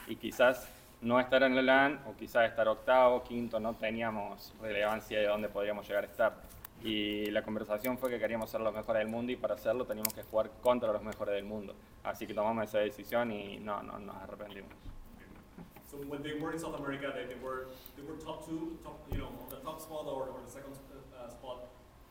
[0.07, 0.69] y quizás
[1.01, 5.49] no estar en el LAN o quizás estar octavo, quinto, no teníamos relevancia de dónde
[5.49, 6.43] podríamos llegar a estar.
[6.83, 10.13] Y la conversación fue que queríamos ser los mejores del mundo y para hacerlo teníamos
[10.13, 11.75] que jugar contra los mejores del mundo.
[12.05, 14.71] Así que tomamos esa decisión y no, no nos arrepentimos.
[15.91, 19.01] So when they were in South America, they, they were they were top two, top
[19.13, 20.75] you know, on the top spot or, or the second
[21.17, 21.69] uh, spot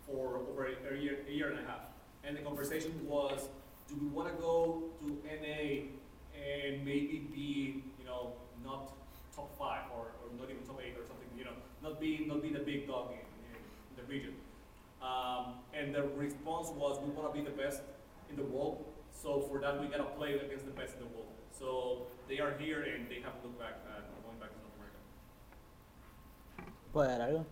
[0.07, 1.81] for over a year, a year and a half.
[2.23, 3.49] And the conversation was,
[3.87, 5.91] do we want to go to NA
[6.33, 8.91] and maybe be, you know, not
[9.35, 12.41] top five or, or not even top eight or something, you know, not be not
[12.41, 14.33] be the big dog in, in the region.
[15.01, 17.81] Um, and the response was, we want to be the best
[18.29, 18.85] in the world.
[19.11, 21.29] So for that, we gotta play against the best in the world.
[21.51, 24.75] So they are here and they have to look back at going back to South
[24.75, 24.99] America.
[26.91, 27.45] ¿Puedo dar algo?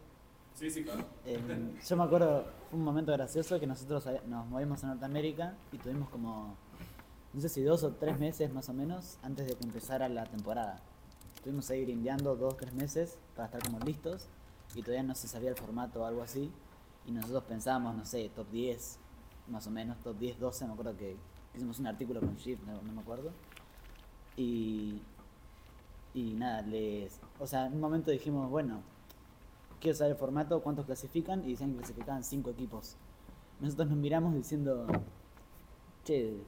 [0.56, 1.04] Sí, sí, claro.
[1.26, 1.40] Eh,
[1.88, 6.10] yo me acuerdo, fue un momento gracioso que nosotros nos movimos a Norteamérica y tuvimos
[6.10, 6.56] como,
[7.34, 10.26] no sé si dos o tres meses más o menos antes de que empezara la
[10.26, 10.82] temporada.
[11.36, 14.28] Estuvimos ahí grindeando dos o tres meses para estar como listos
[14.76, 16.52] y todavía no se sabía el formato o algo así.
[17.06, 19.00] Y nosotros pensábamos, no sé, top 10,
[19.50, 21.18] más o menos, top 10, 12, me acuerdo que
[21.54, 23.32] hicimos un artículo con Shift, no, no me acuerdo.
[24.38, 25.02] Y,
[26.14, 28.82] y nada, les, o sea, en un momento dijimos, bueno,
[29.84, 32.96] quiero saber el formato, cuántos clasifican, y decían que clasificaban cinco equipos.
[33.60, 34.88] Nosotros nos miramos diciendo,
[36.06, 36.42] che,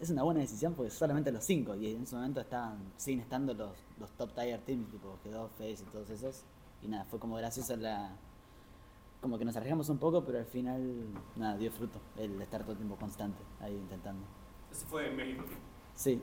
[0.00, 3.52] es una buena decisión porque solamente los cinco, y en ese momento estaban, siguen estando
[3.52, 6.44] los, los top tier teams, tipo G2, Face y todos esos,
[6.80, 8.16] y nada, fue como gracioso la...
[9.20, 10.80] Como que nos arriesgamos un poco, pero al final,
[11.34, 14.24] nada, dio fruto el estar todo el tiempo constante ahí intentando.
[14.70, 15.44] This fue en México.
[15.96, 16.22] Sí,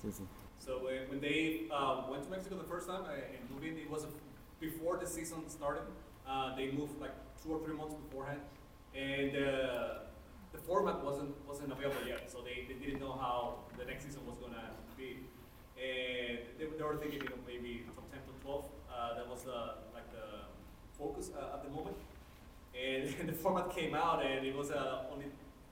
[0.00, 0.24] sí, sí.
[0.56, 3.90] So when, when they uh, went to Mexico the first time and moved in, it
[3.90, 4.06] was
[4.60, 5.82] before the season started.
[6.28, 8.40] Uh, they moved like two or three months beforehand,
[8.94, 10.06] and uh,
[10.52, 12.30] the format wasn't wasn't available yet.
[12.30, 15.18] So they, they didn't know how the next season was gonna be,
[15.76, 18.64] and they, they were thinking you know maybe top 10 to 12.
[18.90, 19.60] Uh, that was the
[19.94, 20.46] like the
[20.98, 21.96] focus uh, at the moment,
[22.76, 25.26] and the format came out and it was uh, only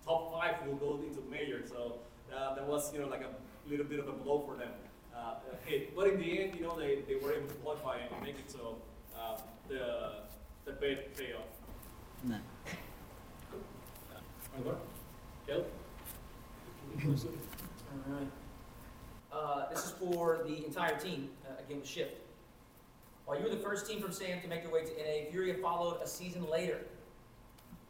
[0.05, 1.62] top five who go into major.
[1.66, 1.98] So
[2.35, 3.33] uh, that was you know like a
[3.68, 4.70] little bit of a blow for them.
[5.18, 5.96] Uh, hit.
[5.96, 8.50] But in the end, you know, they, they were able to qualify and make it.
[8.50, 8.76] So
[9.18, 10.22] uh, the
[10.64, 11.44] the bet paid off.
[12.24, 12.37] No.
[15.46, 15.64] Kel?
[18.09, 18.28] Alright.
[19.31, 22.16] Uh, this is for the entire team, uh, again with Shift.
[23.26, 25.54] While you were the first team from SAM to make their way to NA, Furia
[25.59, 26.81] followed a season later.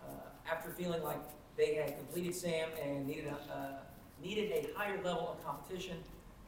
[0.02, 0.10] Uh,
[0.50, 1.20] after feeling like
[1.56, 3.66] they had completed SAM and needed a, uh,
[4.20, 5.98] needed a higher level of competition,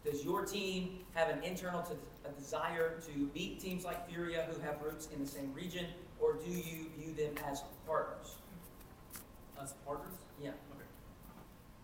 [0.05, 1.93] does your team have an internal to,
[2.29, 5.87] a desire to beat teams like Furia who have roots in the same region,
[6.21, 8.37] or do you view them as partners?
[9.63, 10.15] As partners?
[10.43, 10.53] Yeah.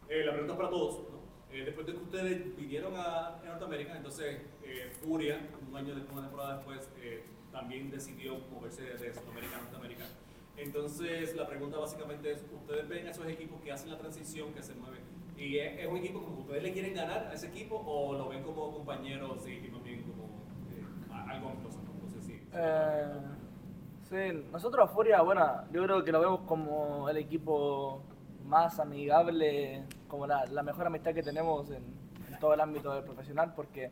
[0.08, 0.94] Eh, la pregunta es para todos.
[1.10, 1.16] ¿no?
[1.52, 6.12] Eh, después de que ustedes vinieron a, a Norteamérica, entonces eh, Furia, un año después,
[6.12, 10.04] una temporada después, eh, también decidió moverse de Sudamérica a Norteamérica.
[10.56, 14.62] Entonces, la pregunta básicamente es, ¿ustedes ven a esos equipos que hacen la transición, que
[14.62, 15.15] se mueven?
[15.36, 18.28] ¿Y es, es un equipo como ustedes le quieren ganar a ese equipo o lo
[18.28, 20.24] ven como compañeros y también como
[20.70, 20.84] eh,
[21.28, 21.78] algo amistoso?
[22.02, 22.42] No sé si...
[22.54, 23.20] Eh,
[24.08, 28.02] sí, nosotros a Furia, bueno, yo creo que lo vemos como el equipo
[28.46, 31.82] más amigable, como la, la mejor amistad que tenemos en,
[32.28, 33.90] en todo el ámbito del profesional, porque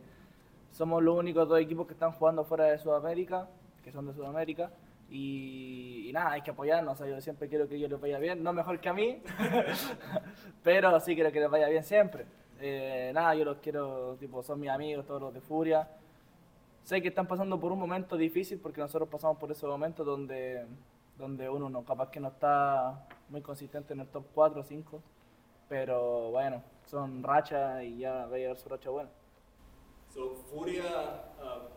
[0.71, 3.47] somos los únicos dos equipos que están jugando fuera de Sudamérica,
[3.83, 4.71] que son de Sudamérica,
[5.09, 8.17] y, y nada, hay que apoyarnos, o sea, yo siempre quiero que ellos les vaya
[8.17, 9.21] bien, no mejor que a mí,
[10.65, 12.25] pero sí quiero que les vaya bien siempre.
[12.59, 15.87] Eh, nada, yo los quiero, tipo, son mis amigos, todos los de Furia,
[16.83, 20.65] sé que están pasando por un momento difícil porque nosotros pasamos por ese momento donde,
[21.19, 25.01] donde uno no, capaz que no está muy consistente en el top 4 o 5,
[25.69, 29.09] pero bueno, son rachas y ya va a llegar su racha buena.
[30.09, 31.67] So Furia, uh,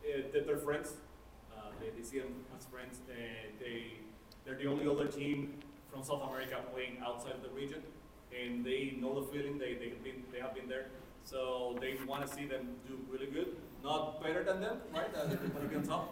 [0.00, 0.94] they're, friends.
[1.50, 4.02] Uh, they, they see them as friends, and they
[4.44, 5.58] they're the only other team
[5.90, 7.82] from South America playing outside of the region,
[8.40, 9.58] and they know the feeling.
[9.58, 10.86] They they have been they have been there.
[11.24, 15.12] So they want to see them do really good, not better than them, right?
[15.14, 16.02] Uh.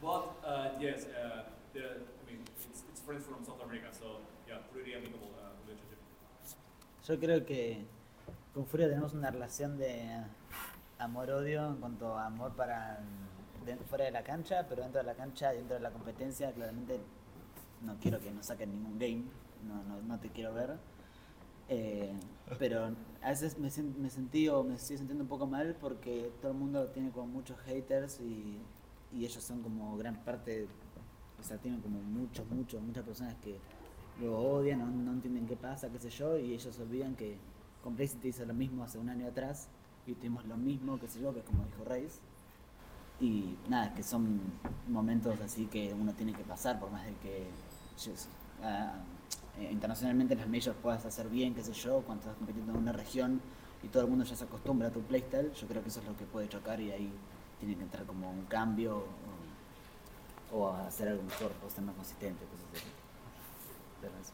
[0.00, 4.58] But uh, yes, uh, the, I mean, it's, it's friends from South America, so yeah,
[4.72, 5.98] pretty amicable uh, relationship.
[7.06, 7.84] Yo creo que
[8.54, 10.24] con Furia tenemos una relación de
[10.98, 13.00] amor-odio en cuanto a amor para
[13.88, 17.00] fuera de la cancha, pero dentro de la cancha dentro de la competencia, claramente
[17.82, 19.24] no quiero que nos saquen ningún game,
[19.66, 20.78] no, no, no te quiero ver.
[21.68, 22.12] Eh,
[22.58, 26.52] pero a veces me, me sentí o me estoy sintiendo un poco mal porque todo
[26.52, 28.58] el mundo tiene como muchos haters y,
[29.12, 30.68] ellos son como gran parte,
[31.40, 33.56] o sea, tienen como muchos, muchos, muchas personas que
[34.20, 37.38] lo odian, no, entienden qué pasa, qué sé yo, y ellos olvidan que
[37.82, 39.68] Complexity hizo lo mismo hace un año atrás
[40.06, 42.20] y tuvimos lo mismo, qué sé yo, que es como dijo Reis.
[43.18, 44.38] Y nada, que son
[44.88, 47.46] momentos así que uno tiene que pasar, por más de que
[48.62, 48.98] ah,
[49.58, 52.78] eh, internacionalmente en las majors puedas hacer bien, qué sé yo, cuando estás compitiendo en
[52.78, 53.40] una región
[53.82, 56.06] y todo el mundo ya se acostumbra a tu playstyle, yo creo que eso es
[56.06, 57.12] lo que puede chocar y ahí
[57.58, 59.04] tiene que entrar como un cambio
[60.52, 62.90] o, o hacer algo mejor, o ser más consistente, cosas así.
[64.00, 64.32] Pero eso.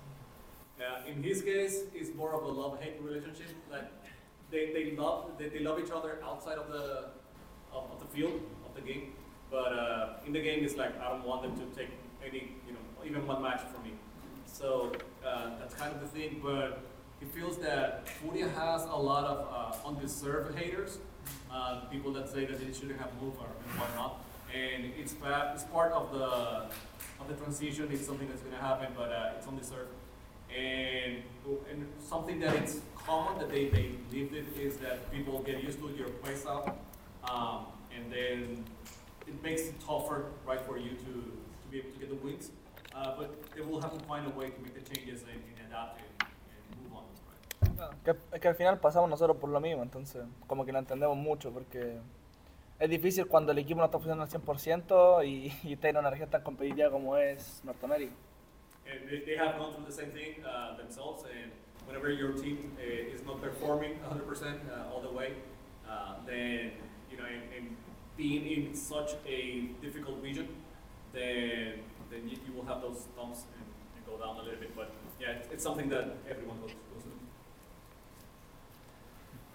[0.78, 3.54] Uh, in his case, it's more of a love-hate relationship.
[3.70, 3.88] Like
[4.50, 7.12] they, they love they, they love each other outside of the
[7.72, 9.12] of, of the field of the game,
[9.50, 11.90] but uh, in the game, it's like I don't want them to take
[12.26, 13.92] any you know even one match from me.
[14.52, 14.92] So
[15.26, 16.40] uh, that's kind of the thing.
[16.42, 16.82] But
[17.20, 19.38] he feels that Furia has a lot of
[19.84, 20.98] uh, undeserved haters,
[21.50, 24.22] uh, people that say that they shouldn't have moved or and whatnot.
[24.54, 25.14] And it's
[25.54, 26.26] it's part of the
[27.20, 27.88] of the transition.
[27.90, 29.90] It's something that's going to happen, but uh, it's undeserved.
[30.54, 31.22] And,
[31.70, 35.78] and something that it's common that they, they lived it is that people get used
[35.78, 36.74] to your playstyle,
[37.24, 38.64] um, and then
[39.26, 42.50] it makes it tougher, right, for you to, to be able to get the wins.
[42.94, 45.66] Uh, but they will have to find a way to make the changes and, and
[45.68, 47.04] adapt and, and move on.
[48.04, 51.16] Que, es que al final pasamos nosotros por lo mismo, entonces como que lo entendemos
[51.16, 51.98] mucho porque
[52.78, 56.10] es difícil cuando el equipo no está funcionando al 100% y, y está en una
[56.10, 58.12] región tan competitiva como es Norteamérica.
[58.84, 61.52] And they, they have gone through the same thing uh, themselves, and
[61.86, 64.26] whenever your team uh, is not performing 100%
[64.68, 65.34] uh, all the way,
[65.88, 66.72] uh, then,
[67.08, 67.76] you know, and, and
[68.16, 70.48] being in such a difficult region,
[71.12, 71.78] then,
[72.12, 74.76] then you, you will have those stumps and, and go down a little bit.
[74.76, 77.12] But yeah, it's, it's something that everyone goes, through.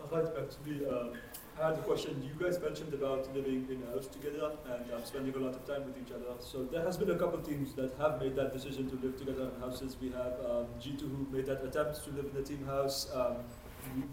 [0.02, 1.16] Alright, actually, uh,
[1.62, 2.22] I had a question.
[2.24, 5.66] You guys mentioned about living in a house together and um, spending a lot of
[5.68, 6.38] time with each other.
[6.40, 9.50] So there has been a couple teams that have made that decision to live together
[9.54, 9.98] in houses.
[10.00, 13.10] We have um, G2 who made that attempt to live in a team house.
[13.14, 13.38] Um,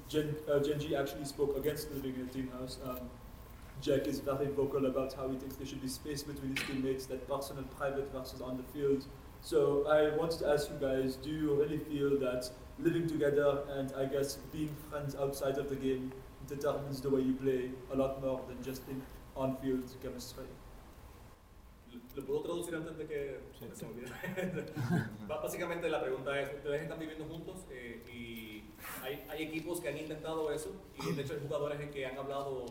[0.08, 2.78] Gen, uh, Gen.G actually spoke against living in a team house.
[2.84, 3.10] Um,
[3.84, 7.04] Jack is very vocal about how he thinks there should be space between his teammates,
[7.06, 9.04] that personal and private versus on the field.
[9.42, 13.92] So I wanted to ask you guys, do you really feel that living together and
[13.94, 16.12] I guess being friends outside of the game
[16.48, 19.02] determines the way you play a lot more than just in
[19.36, 20.46] on-field chemistry?
[22.16, 24.66] ¿Lo puedo traducir antes de que porque se me olvide?
[25.28, 28.64] Ba- Básicamente la pregunta es, ustedes están viviendo juntos eh, y
[29.02, 32.16] hay, hay equipos que han intentado eso y de hecho hay jugadores en que han
[32.16, 32.66] hablado,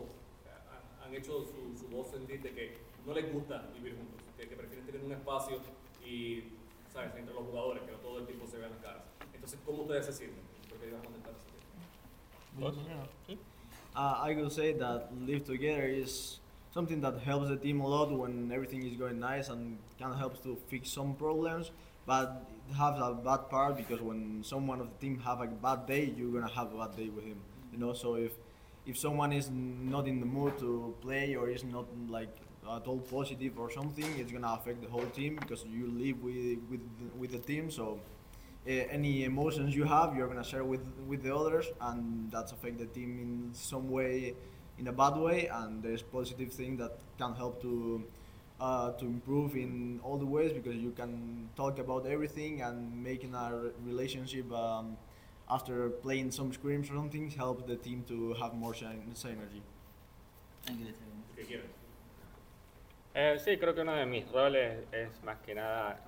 [1.04, 4.48] han, han hecho su, su voz sentir de que no les gusta vivir juntos, que,
[4.48, 5.58] que prefieren tener un espacio
[6.04, 6.44] y,
[6.92, 9.02] ¿sabes?, entre los jugadores, que no todo el tiempo se vean las caras.
[9.32, 10.42] Entonces, ¿cómo ustedes se sienten?
[10.68, 11.44] Porque ellos van a contestar
[13.96, 16.40] Uh, I could say that live together is
[16.72, 20.18] something that helps the team a lot when everything is going nice and kind of
[20.18, 21.70] helps to fix some problems.
[22.04, 25.86] But it has a bad part because when someone of the team have a bad
[25.86, 27.38] day, you're gonna have a bad day with him.
[27.72, 28.32] You know, so if
[28.86, 32.34] if someone is not in the mood to play or is not like
[32.70, 36.58] at all positive or something, it's gonna affect the whole team because you live with
[36.70, 36.80] with
[37.18, 37.70] with the team.
[37.70, 38.00] So
[38.66, 42.78] uh, any emotions you have, you're gonna share with with the others, and that's affect
[42.78, 44.34] the team in some way,
[44.78, 45.46] in a bad way.
[45.48, 48.04] And there's positive thing that can help to
[48.60, 53.34] uh, to improve in all the ways because you can talk about everything and making
[53.34, 54.50] a relationship.
[54.52, 54.96] Um,
[55.48, 59.62] after playing some scrims or something, helps the team to have more syn- synergy.
[63.14, 66.00] Eh, sí, creo que uno de mis roles es más que nada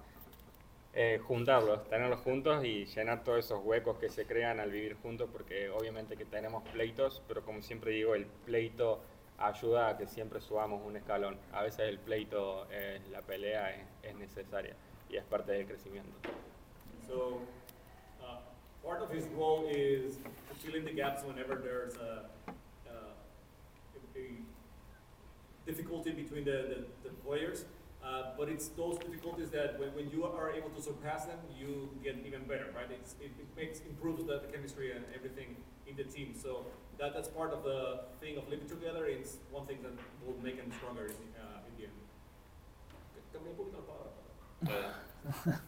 [0.92, 5.28] eh, juntarlos, tenerlos juntos y llenar todos esos huecos que se crean al vivir juntos,
[5.30, 9.00] porque obviamente que tenemos pleitos, pero como siempre digo, el pleito
[9.38, 11.36] ayuda a que siempre subamos un escalón.
[11.52, 14.74] A veces el pleito, eh, la pelea es, es necesaria
[15.10, 16.10] y es parte del crecimiento.
[17.06, 17.40] So,
[18.86, 20.14] part of his role is
[20.48, 22.22] to fill in the gaps whenever there's a,
[22.88, 24.26] uh, a, a
[25.66, 27.64] difficulty between the, the, the players.
[28.04, 31.88] Uh, but it's those difficulties that when, when you are able to surpass them, you
[32.04, 32.86] get even better, right?
[32.90, 35.56] It's, it, it makes improves the, the chemistry and everything
[35.88, 36.32] in the team.
[36.40, 36.66] So
[36.98, 39.06] that, that's part of the thing of living together.
[39.06, 39.90] It's one thing that
[40.24, 41.98] will make them stronger in, uh, in the end.
[43.34, 45.60] Cambié un poquito la palabra.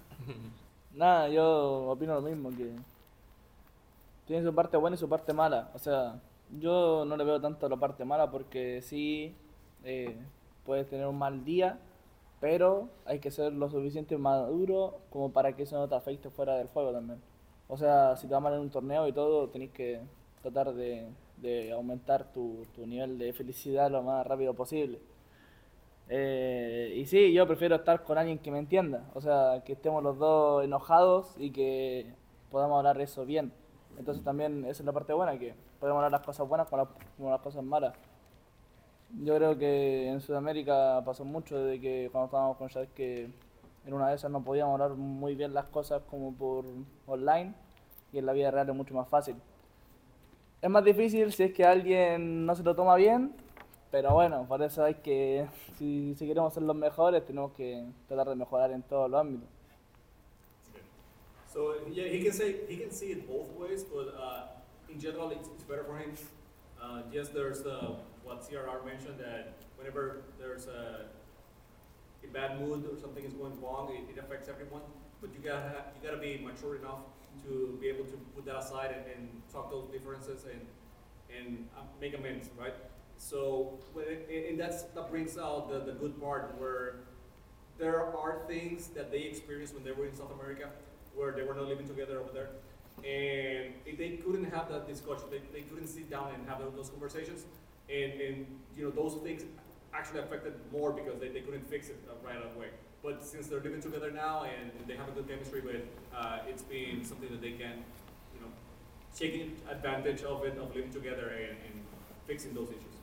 [0.95, 2.71] Nada, yo opino lo mismo, que
[4.29, 5.70] tiene su parte buena y su parte mala.
[5.74, 6.20] O sea,
[6.61, 9.35] yo no le veo tanto la parte mala porque sí
[9.85, 10.16] eh,
[10.64, 11.81] puedes tener un mal día,
[12.41, 16.57] pero hay que ser lo suficiente maduro como para que eso no te afecte fuera
[16.57, 17.20] del juego también.
[17.68, 20.01] O sea, si te va mal en un torneo y todo, tenés que
[20.43, 21.09] tratar de,
[21.39, 25.01] de aumentar tu, tu nivel de felicidad lo más rápido posible.
[26.11, 30.03] Eh, y sí, yo prefiero estar con alguien que me entienda, o sea, que estemos
[30.03, 32.14] los dos enojados y que
[32.51, 33.53] podamos hablar eso bien.
[33.99, 37.41] Entonces también esa es la parte buena, que podemos hablar las cosas buenas como las,
[37.41, 37.95] cosas malas.
[39.23, 43.31] Yo creo que en Sudamérica pasó mucho desde que cuando estábamos con Shaq que
[43.87, 46.65] en una de esas no podíamos hablar muy bien las cosas como por
[47.07, 47.55] online
[48.13, 49.37] y en la vida real es mucho más fácil.
[50.63, 53.35] Es más difícil si es que alguien no se lo toma bien,
[53.91, 55.47] pero bueno, por eso hay que,
[55.79, 59.58] si queremos ser los mejores, tenemos que tratar de mejorar en todos los ámbitos.
[61.59, 64.43] So yeah, he can say he can see it both ways, but uh,
[64.89, 66.13] in general, it's, it's better for him.
[66.81, 71.07] Uh, yes, there's uh, what CRR mentioned that whenever there's a,
[72.23, 74.83] a bad mood or something is going wrong, it, it affects everyone.
[75.21, 77.01] But you gotta ha- you gotta be mature enough
[77.43, 80.61] to be able to put that aside and, and talk those differences and
[81.37, 82.75] and uh, make amends, right?
[83.17, 83.81] So
[84.31, 87.01] and that's that brings out the, the good part where
[87.81, 90.69] there are things that they experienced when they were in South America,
[91.19, 92.51] where they were not living together over there,
[93.05, 96.91] and if they couldn't have that discussion, they, they couldn't sit down and have those
[96.91, 97.45] conversations,
[97.91, 98.47] and, and
[98.77, 99.43] you know those things
[99.95, 102.69] actually affected more because they, they couldn't fix it right away.
[103.03, 105.83] But since they're living together now and they have a good chemistry with,
[106.14, 107.85] uh, it's been something that they can,
[108.35, 108.51] you know,
[109.16, 111.85] taking advantage of it, of living together and, and
[112.27, 112.97] fixing those issues.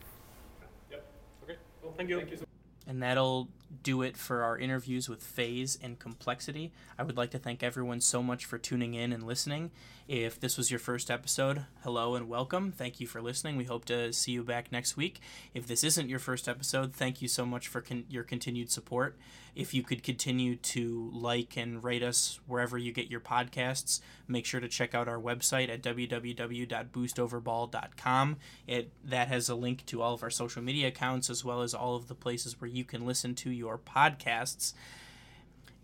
[0.91, 1.05] Yep.
[1.43, 1.55] Okay.
[1.81, 2.17] Well, thank you.
[2.17, 2.45] Thank you so
[2.87, 3.47] And that'll
[3.83, 6.71] do it for our interviews with FaZe and Complexity.
[6.97, 9.71] I would like to thank everyone so much for tuning in and listening.
[10.07, 12.71] If this was your first episode, hello and welcome.
[12.71, 13.57] Thank you for listening.
[13.57, 15.19] We hope to see you back next week.
[15.55, 19.17] If this isn't your first episode, thank you so much for con- your continued support.
[19.55, 24.45] If you could continue to like and rate us wherever you get your podcasts, make
[24.45, 28.37] sure to check out our website at www.boostoverball.com.
[28.67, 31.73] It that has a link to all of our social media accounts as well as
[31.73, 34.73] all of the places where you can listen to your podcasts.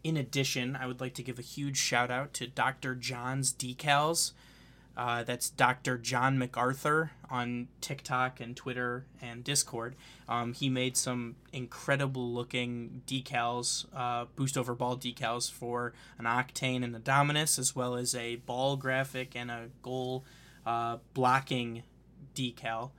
[0.04, 2.96] In addition, I would like to give a huge shout out to Dr.
[2.96, 4.34] John's Decals.
[4.98, 5.98] Uh, that's Dr.
[5.98, 9.96] John MacArthur on TikTok and Twitter and Discord.
[10.28, 16.84] Um, he made some incredible looking decals, uh, boost over ball decals for an Octane
[16.84, 20.26] and a Dominus, as well as a ball graphic and a goal
[20.66, 21.84] uh, blocking
[22.36, 22.92] decal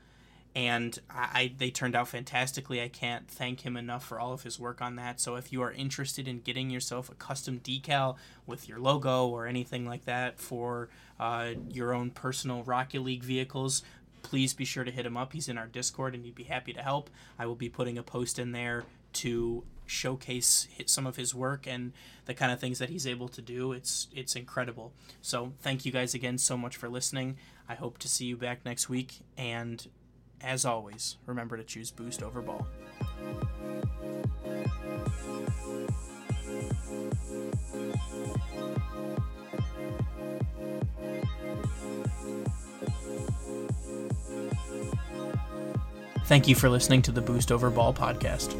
[0.55, 2.83] and I, they turned out fantastically.
[2.83, 5.21] I can't thank him enough for all of his work on that.
[5.21, 9.47] So if you are interested in getting yourself a custom decal with your logo or
[9.47, 13.83] anything like that for uh, your own personal Rocket League vehicles,
[14.23, 15.33] please be sure to hit him up.
[15.33, 17.09] He's in our Discord and he'd be happy to help.
[17.39, 18.85] I will be putting a post in there
[19.15, 21.93] to showcase some of his work and
[22.27, 23.73] the kind of things that he's able to do.
[23.73, 24.93] It's it's incredible.
[25.21, 27.37] So thank you guys again so much for listening.
[27.69, 29.87] I hope to see you back next week and
[30.43, 32.67] as always, remember to choose boost over ball.
[46.27, 48.57] Thank you for listening to the Boost Over Ball podcast.